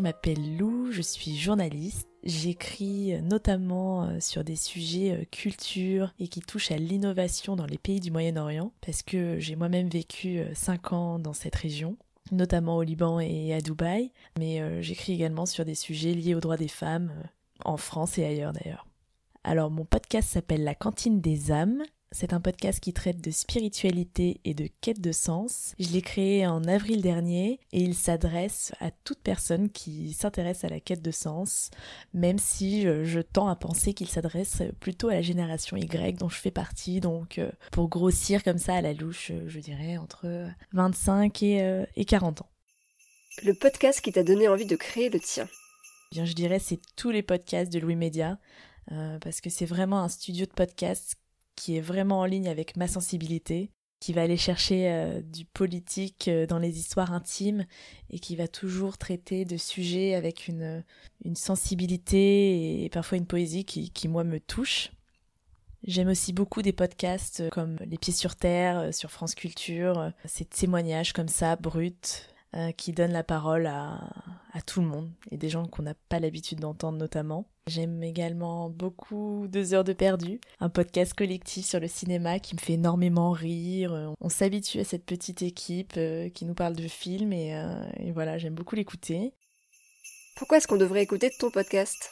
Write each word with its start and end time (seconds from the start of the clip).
Je 0.00 0.02
m'appelle 0.02 0.56
Lou, 0.56 0.90
je 0.92 1.02
suis 1.02 1.36
journaliste. 1.36 2.08
J'écris 2.24 3.12
euh, 3.12 3.20
notamment 3.20 4.04
euh, 4.04 4.16
sur 4.18 4.44
des 4.44 4.56
sujets 4.56 5.12
euh, 5.12 5.24
culture 5.30 6.14
et 6.18 6.28
qui 6.28 6.40
touchent 6.40 6.70
à 6.70 6.78
l'innovation 6.78 7.54
dans 7.54 7.66
les 7.66 7.76
pays 7.76 8.00
du 8.00 8.10
Moyen-Orient 8.10 8.72
parce 8.80 9.02
que 9.02 9.38
j'ai 9.38 9.56
moi-même 9.56 9.90
vécu 9.90 10.40
5 10.54 10.94
ans 10.94 11.18
dans 11.18 11.34
cette 11.34 11.54
région 11.54 11.98
notamment 12.32 12.78
au 12.78 12.82
Liban 12.82 13.20
et 13.20 13.52
à 13.52 13.60
Dubaï, 13.60 14.10
mais 14.38 14.82
j'écris 14.82 15.12
également 15.12 15.44
sur 15.44 15.64
des 15.66 15.74
sujets 15.74 16.14
liés 16.14 16.34
aux 16.34 16.40
droits 16.40 16.56
des 16.56 16.68
femmes 16.68 17.12
en 17.64 17.76
France 17.76 18.16
et 18.16 18.24
ailleurs 18.24 18.54
d'ailleurs. 18.54 18.86
Alors 19.44 19.70
mon 19.70 19.84
podcast 19.84 20.30
s'appelle 20.30 20.64
La 20.64 20.74
cantine 20.74 21.20
des 21.20 21.50
âmes 21.52 21.82
c'est 22.12 22.32
un 22.32 22.40
podcast 22.40 22.80
qui 22.80 22.92
traite 22.92 23.20
de 23.20 23.30
spiritualité 23.30 24.40
et 24.44 24.52
de 24.52 24.68
quête 24.80 25.00
de 25.00 25.12
sens. 25.12 25.74
Je 25.78 25.90
l'ai 25.90 26.02
créé 26.02 26.44
en 26.44 26.64
avril 26.64 27.02
dernier 27.02 27.60
et 27.72 27.80
il 27.80 27.94
s'adresse 27.94 28.72
à 28.80 28.90
toute 28.90 29.20
personne 29.20 29.70
qui 29.70 30.12
s'intéresse 30.12 30.64
à 30.64 30.68
la 30.68 30.80
quête 30.80 31.02
de 31.02 31.12
sens, 31.12 31.70
même 32.12 32.38
si 32.38 32.82
je, 32.82 33.20
tends 33.20 33.48
à 33.48 33.54
penser 33.54 33.94
qu'il 33.94 34.08
s'adresse 34.08 34.62
plutôt 34.80 35.08
à 35.08 35.14
la 35.14 35.22
génération 35.22 35.76
Y 35.76 36.18
dont 36.18 36.28
je 36.28 36.38
fais 36.38 36.50
partie. 36.50 37.00
Donc 37.00 37.38
euh, 37.38 37.50
pour 37.70 37.88
grossir 37.88 38.42
comme 38.42 38.58
ça 38.58 38.74
à 38.74 38.80
la 38.80 38.92
louche, 38.92 39.30
je 39.46 39.60
dirais 39.60 39.96
entre 39.96 40.48
25 40.72 41.42
et, 41.44 42.04
40 42.06 42.40
euh, 42.40 42.44
ans. 42.44 42.48
Le 43.44 43.54
podcast 43.54 44.00
qui 44.00 44.10
t'a 44.10 44.24
donné 44.24 44.48
envie 44.48 44.66
de 44.66 44.76
créer 44.76 45.10
le 45.10 45.20
tien 45.20 45.48
Bien, 46.10 46.24
je 46.24 46.32
dirais 46.32 46.58
c'est 46.58 46.80
tous 46.96 47.10
les 47.10 47.22
podcasts 47.22 47.72
de 47.72 47.78
Louis 47.78 47.94
Média. 47.94 48.38
Euh, 48.92 49.18
parce 49.20 49.40
que 49.40 49.50
c'est 49.50 49.66
vraiment 49.66 50.00
un 50.00 50.08
studio 50.08 50.46
de 50.46 50.50
podcast 50.50 51.16
qui 51.60 51.76
est 51.76 51.82
vraiment 51.82 52.20
en 52.20 52.24
ligne 52.24 52.48
avec 52.48 52.78
ma 52.78 52.88
sensibilité, 52.88 53.70
qui 54.00 54.14
va 54.14 54.22
aller 54.22 54.38
chercher 54.38 54.90
euh, 54.90 55.20
du 55.20 55.44
politique 55.44 56.26
euh, 56.28 56.46
dans 56.46 56.58
les 56.58 56.78
histoires 56.78 57.12
intimes 57.12 57.66
et 58.08 58.18
qui 58.18 58.34
va 58.34 58.48
toujours 58.48 58.96
traiter 58.96 59.44
de 59.44 59.58
sujets 59.58 60.14
avec 60.14 60.48
une, 60.48 60.82
une 61.22 61.36
sensibilité 61.36 62.82
et 62.82 62.88
parfois 62.88 63.18
une 63.18 63.26
poésie 63.26 63.66
qui, 63.66 63.90
qui 63.90 64.08
moi 64.08 64.24
me 64.24 64.40
touche. 64.40 64.90
J'aime 65.86 66.08
aussi 66.08 66.32
beaucoup 66.32 66.62
des 66.62 66.72
podcasts 66.72 67.40
euh, 67.40 67.50
comme 67.50 67.76
Les 67.86 67.98
Pieds 67.98 68.14
sur 68.14 68.36
Terre 68.36 68.94
sur 68.94 69.10
France 69.10 69.34
Culture, 69.34 70.12
ces 70.24 70.46
témoignages 70.46 71.12
comme 71.12 71.28
ça, 71.28 71.56
bruts, 71.56 71.92
euh, 72.56 72.72
qui 72.72 72.92
donne 72.92 73.12
la 73.12 73.22
parole 73.22 73.66
à, 73.66 74.00
à, 74.52 74.60
tout 74.60 74.80
le 74.80 74.88
monde 74.88 75.10
et 75.30 75.36
des 75.36 75.48
gens 75.48 75.66
qu'on 75.66 75.84
n'a 75.84 75.94
pas 76.08 76.18
l'habitude 76.18 76.58
d'entendre 76.58 76.98
notamment. 76.98 77.46
J'aime 77.68 78.02
également 78.02 78.68
beaucoup 78.68 79.46
Deux 79.48 79.72
heures 79.72 79.84
de 79.84 79.92
perdu, 79.92 80.40
un 80.58 80.68
podcast 80.68 81.14
collectif 81.14 81.64
sur 81.64 81.78
le 81.78 81.86
cinéma 81.86 82.40
qui 82.40 82.56
me 82.56 82.60
fait 82.60 82.72
énormément 82.72 83.30
rire. 83.30 84.14
On 84.20 84.28
s'habitue 84.28 84.80
à 84.80 84.84
cette 84.84 85.04
petite 85.04 85.42
équipe 85.42 85.92
euh, 85.96 86.28
qui 86.30 86.44
nous 86.44 86.54
parle 86.54 86.74
de 86.74 86.88
films 86.88 87.32
et, 87.32 87.54
euh, 87.54 87.84
et 87.98 88.10
voilà, 88.10 88.36
j'aime 88.36 88.56
beaucoup 88.56 88.74
l'écouter. 88.74 89.32
Pourquoi 90.34 90.56
est-ce 90.58 90.66
qu'on 90.66 90.76
devrait 90.76 91.02
écouter 91.04 91.30
ton 91.38 91.52
podcast? 91.52 92.10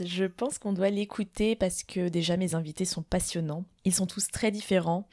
Je 0.00 0.24
pense 0.24 0.58
qu'on 0.58 0.72
doit 0.72 0.90
l'écouter 0.90 1.54
parce 1.54 1.82
que 1.84 2.08
déjà 2.08 2.36
mes 2.36 2.54
invités 2.54 2.86
sont 2.86 3.02
passionnants. 3.02 3.66
Ils 3.84 3.94
sont 3.94 4.06
tous 4.06 4.28
très 4.28 4.50
différents. 4.50 5.06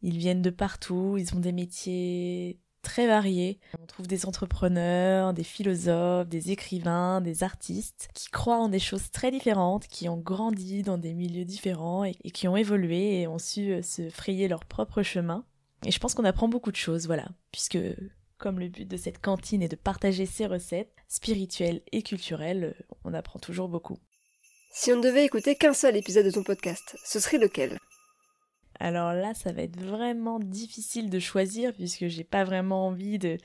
Ils 0.00 0.16
viennent 0.16 0.42
de 0.42 0.50
partout. 0.50 1.16
Ils 1.18 1.34
ont 1.34 1.40
des 1.40 1.52
métiers 1.52 2.58
très 2.82 3.06
variés. 3.06 3.58
On 3.80 3.86
trouve 3.86 4.06
des 4.06 4.26
entrepreneurs, 4.26 5.32
des 5.32 5.44
philosophes, 5.44 6.28
des 6.28 6.50
écrivains, 6.50 7.20
des 7.20 7.42
artistes 7.42 8.08
qui 8.14 8.28
croient 8.28 8.58
en 8.58 8.68
des 8.68 8.78
choses 8.78 9.10
très 9.10 9.30
différentes, 9.30 9.86
qui 9.86 10.08
ont 10.08 10.18
grandi 10.18 10.82
dans 10.82 10.98
des 10.98 11.14
milieux 11.14 11.44
différents 11.44 12.04
et, 12.04 12.14
qui 12.14 12.48
ont 12.48 12.56
évolué 12.56 13.20
et 13.20 13.28
ont 13.28 13.38
su 13.38 13.72
euh, 13.72 13.82
se 13.82 14.10
frayer 14.10 14.48
leur 14.48 14.64
propre 14.64 15.02
chemin. 15.02 15.44
Et 15.86 15.90
je 15.90 15.98
pense 15.98 16.14
qu'on 16.14 16.24
apprend 16.24 16.48
beaucoup 16.48 16.70
de 16.70 16.76
choses, 16.76 17.06
voilà, 17.06 17.28
puisque 17.50 17.78
comme 18.38 18.58
le 18.58 18.68
but 18.68 18.88
de 18.88 18.96
cette 18.96 19.20
cantine 19.20 19.62
est 19.62 19.68
de 19.68 19.76
partager 19.76 20.26
ses 20.26 20.46
recettes 20.46 20.92
spirituelles 21.08 21.80
et 21.92 22.02
culturelles, 22.02 22.74
euh, 22.78 22.94
on 23.04 23.14
apprend 23.14 23.38
toujours 23.38 23.68
beaucoup. 23.68 23.98
Si 24.74 24.90
on 24.92 24.96
ne 24.96 25.02
devait 25.02 25.24
écouter 25.24 25.54
qu'un 25.54 25.74
seul 25.74 25.96
épisode 25.96 26.24
de 26.24 26.30
ton 26.30 26.42
podcast, 26.42 26.96
ce 27.04 27.20
serait 27.20 27.38
lequel? 27.38 27.78
Alors 28.82 29.12
là, 29.12 29.32
ça 29.32 29.52
va 29.52 29.62
être 29.62 29.80
vraiment 29.80 30.40
difficile 30.40 31.08
de 31.08 31.20
choisir 31.20 31.72
puisque 31.72 32.08
j'ai 32.08 32.24
pas 32.24 32.42
vraiment 32.42 32.88
envie 32.88 33.18
de 33.18 33.38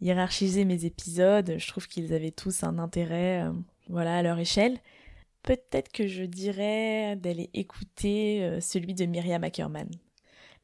hiérarchiser 0.00 0.64
mes 0.64 0.84
épisodes. 0.84 1.54
Je 1.58 1.68
trouve 1.68 1.86
qu'ils 1.86 2.12
avaient 2.12 2.32
tous 2.32 2.64
un 2.64 2.76
intérêt, 2.78 3.44
euh, 3.44 3.52
voilà, 3.88 4.16
à 4.16 4.22
leur 4.22 4.38
échelle. 4.40 4.78
Peut-être 5.44 5.92
que 5.92 6.08
je 6.08 6.24
dirais 6.24 7.14
d'aller 7.14 7.50
écouter 7.54 8.42
euh, 8.42 8.60
celui 8.60 8.94
de 8.94 9.06
Myriam 9.06 9.44
Ackerman 9.44 9.88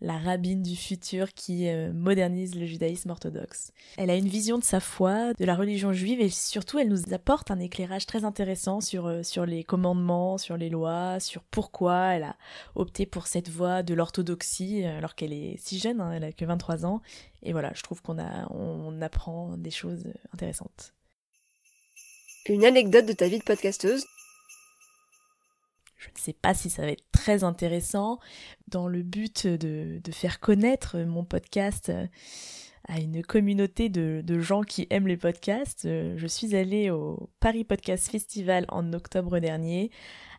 la 0.01 0.19
rabbine 0.19 0.63
du 0.63 0.77
futur 0.77 1.33
qui 1.33 1.69
euh, 1.69 1.93
modernise 1.93 2.55
le 2.55 2.67
judaïsme 2.67 3.11
orthodoxe. 3.11 3.73
Elle 3.97 4.11
a 4.11 4.17
une 4.17 4.29
vision 4.29 4.59
de 4.59 4.65
sa 4.65 4.81
foi, 4.81 5.33
de 5.33 5.45
la 5.45 5.55
religion 5.55 5.93
juive 5.93 6.21
et 6.21 6.29
surtout 6.29 6.79
elle 6.79 6.89
nous 6.89 7.15
apporte 7.15 7.51
un 7.51 7.59
éclairage 7.59 8.05
très 8.05 8.25
intéressant 8.25 8.81
sur, 8.81 9.07
euh, 9.07 9.23
sur 9.23 9.47
les 9.47 9.65
commandements, 9.65 10.37
sur 10.37 10.59
les 10.59 10.69
lois, 10.69 11.19
sur 11.19 11.43
pourquoi 11.45 12.15
elle 12.15 12.25
a 12.25 12.37
opté 12.75 13.07
pour 13.07 13.27
cette 13.27 13.49
voie 13.49 13.83
de 13.83 13.95
l'orthodoxie 13.95 14.85
euh, 14.85 14.99
alors 14.99 15.15
qu'elle 15.15 15.33
est 15.33 15.57
si 15.59 15.79
jeune, 15.79 16.01
hein, 16.01 16.13
elle 16.13 16.25
a 16.25 16.33
que 16.33 16.45
23 16.45 16.85
ans. 16.85 17.01
Et 17.43 17.53
voilà, 17.53 17.73
je 17.75 17.83
trouve 17.83 18.03
qu'on 18.03 18.19
a, 18.19 18.51
on 18.53 19.01
apprend 19.01 19.57
des 19.57 19.71
choses 19.71 20.05
intéressantes. 20.35 20.93
Une 22.49 22.65
anecdote 22.65 23.07
de 23.07 23.13
ta 23.13 23.29
vie 23.29 23.39
de 23.39 23.45
podcasteuse? 23.45 24.05
Je 25.97 26.09
ne 26.09 26.19
sais 26.19 26.33
pas 26.35 26.55
si 26.55 26.71
ça 26.71 26.83
va 26.83 26.89
être 26.89 27.05
très 27.27 27.43
intéressant 27.43 28.21
dans 28.69 28.87
le 28.87 29.03
but 29.03 29.49
de, 29.49 30.01
faire 30.13 30.39
connaître 30.39 30.97
mon 30.99 31.25
podcast 31.25 31.89
euh, 31.89 32.07
à 32.87 33.01
une 33.01 33.25
communauté 33.25 33.89
de, 33.89 34.39
gens 34.39 34.63
qui 34.63 34.87
aiment 34.91 35.09
les 35.09 35.17
podcasts. 35.17 35.87
Euh, 35.87 36.15
je 36.17 36.27
suis 36.29 36.55
allée 36.55 36.89
au 36.89 37.29
Paris 37.41 37.65
Podcast 37.65 38.13
Festival 38.13 38.65
en 38.69 38.93
octobre 38.93 39.41
dernier 39.41 39.91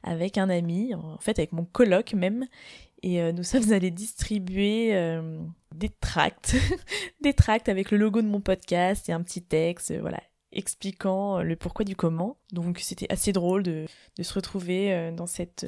avec 0.02 0.38
un 0.38 0.50
ami, 0.50 0.96
en 0.96 1.18
fait 1.18 1.40
avec 1.40 1.52
mon 1.52 1.66
coloc 1.66 2.14
même, 2.14 2.46
et 3.04 3.22
euh, 3.22 3.34
nous 3.34 3.44
sommes 3.44 3.74
allés 3.74 3.92
distribuer 3.92 4.94
des 5.76 5.90
tracts, 5.90 6.56
des 7.22 7.34
tracts 7.34 7.68
avec 7.68 7.92
le 7.92 7.98
logo 7.98 8.22
de 8.22 8.28
mon 8.28 8.40
podcast 8.40 9.10
et 9.10 9.12
un 9.12 9.24
petit 9.24 9.44
texte, 9.44 9.94
voilà, 10.00 10.24
expliquant 10.54 11.42
le 11.42 11.58
pourquoi 11.58 11.84
du 11.84 11.98
comment. 11.98 12.38
Donc 12.54 12.80
c'était 12.80 13.12
assez 13.12 13.34
drôle 13.34 13.64
de, 13.64 13.88
se 14.22 14.34
retrouver 14.34 15.12
dans 15.12 15.28
cette 15.28 15.66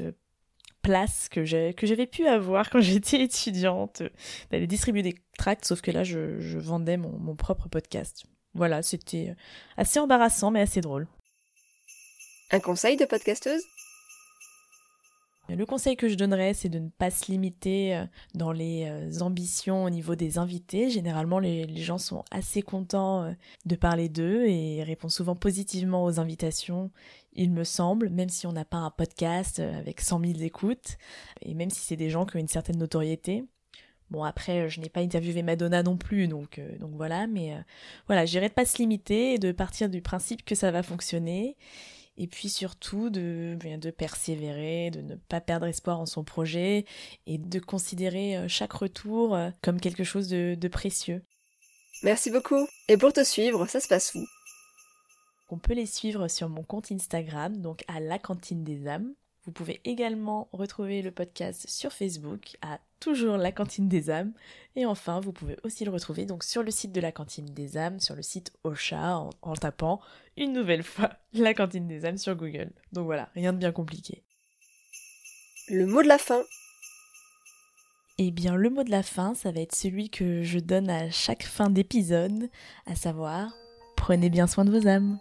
que 1.30 1.44
j'avais 1.46 2.08
pu 2.08 2.28
avoir 2.28 2.70
quand 2.70 2.82
j'étais 2.82 3.22
étudiante, 3.22 4.04
d'aller 4.52 4.68
distribuer 4.68 5.02
des 5.02 5.16
tracts, 5.38 5.66
sauf 5.66 5.82
que 5.82 5.92
là 5.92 6.04
je, 6.04 6.58
vendais 6.58 6.98
mon, 6.98 7.18
mon, 7.18 7.36
propre 7.36 7.70
podcast. 7.70 8.24
Voilà, 8.54 8.82
c'était 8.82 9.36
assez 9.78 10.00
embarrassant 10.00 10.52
mais 10.52 10.62
assez 10.62 10.82
drôle. 10.82 11.08
Un 12.52 12.60
conseil 12.60 12.98
de 12.98 13.06
podcasteuse? 13.06 13.64
Le 15.56 15.66
conseil 15.66 15.96
que 15.96 16.08
je 16.08 16.16
donnerais, 16.16 16.54
c'est 16.54 16.70
de 16.70 16.80
ne 16.80 16.90
pas 16.90 17.12
se 17.12 17.32
limiter 17.32 17.96
euh, 17.96 18.06
dans 18.36 18.52
les 18.52 18.86
euh, 18.88 19.22
ambitions 19.22 19.84
au 19.84 19.90
niveau 19.90 20.16
des 20.16 20.38
invités. 20.38 20.90
Généralement, 20.90 21.40
les, 21.40 21.68
gens 21.78 21.98
sont 21.98 22.24
assez 22.32 22.62
contents 22.62 23.24
euh, 23.24 23.32
de 23.66 23.76
parler 23.76 24.10
d'eux 24.10 24.46
et 24.48 24.84
répondent 24.84 25.12
souvent 25.12 25.36
positivement 25.36 26.04
aux 26.04 26.20
invitations, 26.20 26.92
il 27.34 27.52
me 27.52 27.64
semble, 27.64 28.10
même 28.10 28.30
si 28.30 28.48
on 28.48 28.52
n'a 28.52 28.66
pas 28.66 28.78
un 28.78 28.92
podcast 28.92 29.60
avec 29.60 30.02
100 30.02 30.20
000 30.20 30.34
écoutes, 30.42 30.98
et 31.42 31.54
même 31.54 31.70
si 31.70 31.82
c'est 31.82 31.96
des 31.96 32.10
gens 32.10 32.26
qui 32.26 32.38
ont 32.38 32.40
une 32.40 32.48
certaine 32.48 32.78
notoriété. 32.78 33.46
Bon 34.10 34.24
après, 34.24 34.70
je 34.70 34.82
n'ai 34.82 34.90
pas 34.90 35.02
interviewé 35.02 35.44
Madonna 35.44 35.84
non 35.84 35.96
plus, 35.96 36.28
donc 36.28 36.60
voilà, 36.96 37.28
mais 37.28 37.56
voilà, 38.08 38.26
j'irais 38.26 38.50
de 38.50 38.54
pas 38.54 38.66
se 38.66 38.78
limiter 38.80 39.36
et 39.36 39.38
de 39.38 39.52
partir 39.52 39.88
du 39.88 40.02
principe 40.02 40.44
que 40.44 40.56
ça 40.56 40.72
va 40.72 40.82
fonctionner 40.82 41.56
et 42.20 42.28
puis 42.28 42.50
surtout 42.50 43.10
de, 43.10 43.58
de 43.58 43.92
persévérer, 43.92 44.92
de 44.92 45.02
ne 45.02 45.16
pas 45.16 45.40
perdre 45.40 45.66
espoir 45.66 46.00
en 46.00 46.06
son 46.06 46.24
projet 46.24 46.86
et 47.26 47.38
de 47.38 47.60
considérer 47.60 48.38
euh, 48.38 48.48
chaque 48.50 48.74
retour 48.74 49.36
euh, 49.36 49.50
comme 49.62 49.80
quelque 49.80 50.04
chose 50.04 50.28
de, 50.28 50.56
de 50.60 50.68
précieux. 50.68 51.24
Merci 52.04 52.30
beaucoup. 52.30 52.68
Et 52.90 52.98
pour 52.98 53.14
te 53.14 53.24
suivre, 53.24 53.66
ça 53.68 53.80
se 53.80 53.88
passe 53.88 54.14
où? 54.16 54.26
On 55.50 55.58
peut 55.58 55.74
les 55.74 55.86
suivre 55.86 56.28
sur 56.28 56.50
mon 56.50 56.62
compte 56.62 56.92
Instagram, 56.92 57.58
donc 57.58 57.84
à 57.88 58.00
la 58.00 58.20
cantine 58.20 58.64
des 58.64 58.88
âmes. 58.88 59.14
Vous 59.46 59.52
pouvez 59.52 59.82
également 59.86 60.50
retrouver 60.52 61.02
le 61.02 61.12
podcast 61.12 61.66
sur 61.68 61.94
Facebook 61.94 62.58
à 62.62 62.80
toujours 63.00 63.38
la 63.38 63.52
cantine 63.52 63.88
des 63.88 64.10
âmes. 64.10 64.34
Et 64.76 64.86
enfin, 64.86 65.20
vous 65.20 65.32
pouvez 65.32 65.58
aussi 65.64 65.86
le 65.86 65.92
retrouver 65.92 66.26
donc 66.26 66.44
sur 66.44 66.62
le 66.62 66.72
site 66.72 66.92
de 66.92 67.02
la 67.02 67.12
cantine 67.12 67.46
des 67.46 67.78
âmes, 67.78 68.00
sur 68.00 68.16
le 68.16 68.22
site 68.22 68.52
Ocha, 68.64 69.18
en, 69.18 69.30
en 69.42 69.54
tapant 69.54 70.02
une 70.38 70.54
nouvelle 70.54 70.84
fois 70.84 71.12
la 71.34 71.54
cantine 71.54 71.88
des 71.88 72.06
âmes 72.06 72.18
sur 72.18 72.36
Google. 72.36 72.72
Donc 72.92 73.06
voilà, 73.06 73.30
rien 73.34 73.54
de 73.54 73.58
bien 73.58 73.72
compliqué. 73.72 74.24
Le 75.70 75.86
mot 75.86 76.02
de 76.02 76.08
la 76.08 76.18
fin. 76.18 76.44
Eh 78.18 78.32
bien, 78.32 78.56
le 78.56 78.70
mot 78.70 78.84
de 78.84 78.92
la 78.92 79.04
fin, 79.04 79.34
ça 79.34 79.52
va 79.52 79.62
être 79.62 79.76
celui 79.76 80.10
que 80.10 80.44
je 80.44 80.60
donne 80.60 80.90
à 80.90 81.10
chaque 81.10 81.44
fin 81.44 81.70
d'épisode, 81.70 82.50
à 82.86 82.96
savoir, 82.96 83.56
prenez 83.96 84.30
bien 84.30 84.46
soin 84.46 84.66
de 84.66 84.78
vos 84.78 84.88
âmes. 84.88 85.20